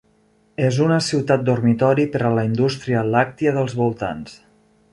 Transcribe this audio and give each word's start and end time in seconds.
És 0.67 0.77
una 0.85 0.95
ciutat 1.07 1.43
dormitori 1.49 2.07
per 2.15 2.21
a 2.29 2.31
la 2.39 2.47
indústria 2.49 3.05
làctia 3.17 3.53
dels 3.59 3.77
voltants. 3.83 4.35